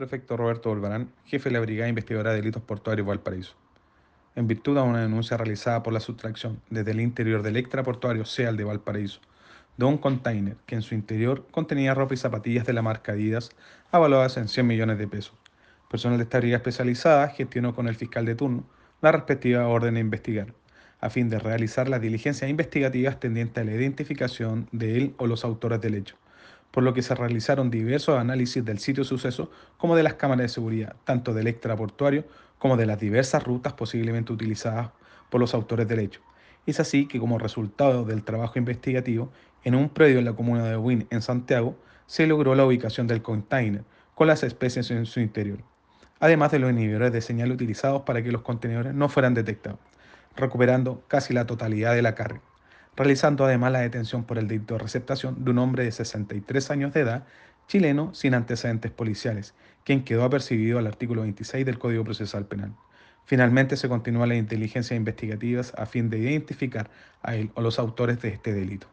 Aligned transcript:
subprefecto 0.00 0.38
Roberto 0.38 0.70
Volvarán, 0.70 1.12
jefe 1.26 1.50
de 1.50 1.52
la 1.52 1.60
Brigada 1.60 1.90
Investigadora 1.90 2.30
de 2.30 2.36
Delitos 2.36 2.62
Portuarios 2.62 3.06
Valparaíso. 3.06 3.54
En 4.34 4.46
virtud 4.46 4.76
de 4.76 4.80
una 4.80 5.02
denuncia 5.02 5.36
realizada 5.36 5.82
por 5.82 5.92
la 5.92 6.00
sustracción 6.00 6.62
desde 6.70 6.92
el 6.92 7.00
interior 7.00 7.42
del 7.42 7.58
extraportuario 7.58 8.24
SEAL 8.24 8.56
de 8.56 8.64
Valparaíso 8.64 9.20
de 9.76 9.84
un 9.84 9.98
container 9.98 10.56
que 10.64 10.74
en 10.74 10.80
su 10.80 10.94
interior 10.94 11.46
contenía 11.50 11.92
ropa 11.92 12.14
y 12.14 12.16
zapatillas 12.16 12.64
de 12.64 12.72
la 12.72 12.80
marca 12.80 13.12
Adidas 13.12 13.50
avaladas 13.92 14.38
en 14.38 14.48
100 14.48 14.66
millones 14.66 14.96
de 14.96 15.06
pesos. 15.06 15.34
Personal 15.90 16.16
de 16.16 16.24
esta 16.24 16.38
brigada 16.38 16.56
especializada 16.56 17.28
gestionó 17.28 17.74
con 17.74 17.86
el 17.86 17.94
fiscal 17.94 18.24
de 18.24 18.36
turno 18.36 18.64
la 19.02 19.12
respectiva 19.12 19.68
orden 19.68 19.94
de 19.94 20.00
investigar, 20.00 20.54
a 21.00 21.10
fin 21.10 21.28
de 21.28 21.38
realizar 21.38 21.90
las 21.90 22.00
diligencias 22.00 22.50
investigativas 22.50 23.20
tendientes 23.20 23.60
a 23.60 23.66
la 23.66 23.74
identificación 23.74 24.66
de 24.72 24.96
él 24.96 25.14
o 25.18 25.26
los 25.26 25.44
autores 25.44 25.82
del 25.82 25.94
hecho, 25.94 26.16
por 26.70 26.84
lo 26.84 26.94
que 26.94 27.02
se 27.02 27.14
realizaron 27.14 27.70
diversos 27.70 28.18
análisis 28.18 28.64
del 28.64 28.78
sitio 28.78 29.04
suceso 29.04 29.50
como 29.76 29.96
de 29.96 30.02
las 30.02 30.14
cámaras 30.14 30.42
de 30.42 30.48
seguridad, 30.48 30.96
tanto 31.04 31.34
del 31.34 31.48
extraportuario 31.48 32.24
como 32.58 32.76
de 32.76 32.86
las 32.86 33.00
diversas 33.00 33.42
rutas 33.42 33.72
posiblemente 33.72 34.32
utilizadas 34.32 34.90
por 35.30 35.40
los 35.40 35.54
autores 35.54 35.88
del 35.88 36.00
hecho. 36.00 36.20
Es 36.66 36.78
así 36.78 37.06
que 37.06 37.18
como 37.18 37.38
resultado 37.38 38.04
del 38.04 38.22
trabajo 38.22 38.58
investigativo, 38.58 39.32
en 39.64 39.74
un 39.74 39.88
predio 39.88 40.18
en 40.18 40.24
la 40.24 40.34
comuna 40.34 40.64
de 40.64 40.76
Wynn, 40.76 41.06
en 41.10 41.22
Santiago, 41.22 41.76
se 42.06 42.26
logró 42.26 42.54
la 42.54 42.64
ubicación 42.64 43.06
del 43.06 43.22
container 43.22 43.84
con 44.14 44.26
las 44.26 44.42
especies 44.42 44.90
en 44.90 45.06
su 45.06 45.20
interior, 45.20 45.58
además 46.18 46.50
de 46.52 46.58
los 46.58 46.70
inhibidores 46.70 47.12
de 47.12 47.20
señal 47.20 47.50
utilizados 47.50 48.02
para 48.02 48.22
que 48.22 48.32
los 48.32 48.42
contenedores 48.42 48.94
no 48.94 49.08
fueran 49.08 49.34
detectados, 49.34 49.80
recuperando 50.36 51.02
casi 51.08 51.32
la 51.32 51.46
totalidad 51.46 51.94
de 51.94 52.02
la 52.02 52.14
carga 52.14 52.42
realizando 53.00 53.46
además 53.46 53.72
la 53.72 53.80
detención 53.80 54.24
por 54.24 54.36
el 54.36 54.46
delito 54.46 54.74
de 54.74 54.80
receptación 54.80 55.42
de 55.42 55.52
un 55.52 55.58
hombre 55.58 55.84
de 55.84 55.90
63 55.90 56.70
años 56.70 56.92
de 56.92 57.00
edad, 57.00 57.24
chileno 57.66 58.12
sin 58.12 58.34
antecedentes 58.34 58.90
policiales, 58.90 59.54
quien 59.84 60.04
quedó 60.04 60.22
apercibido 60.22 60.78
al 60.78 60.86
artículo 60.86 61.22
26 61.22 61.64
del 61.64 61.78
Código 61.78 62.04
Procesal 62.04 62.44
Penal. 62.44 62.74
Finalmente 63.24 63.78
se 63.78 63.88
continúa 63.88 64.26
la 64.26 64.34
inteligencia 64.34 64.96
investigativas 64.96 65.72
a 65.78 65.86
fin 65.86 66.10
de 66.10 66.18
identificar 66.18 66.90
a 67.22 67.36
él 67.36 67.50
o 67.54 67.62
los 67.62 67.78
autores 67.78 68.20
de 68.20 68.28
este 68.28 68.52
delito. 68.52 68.86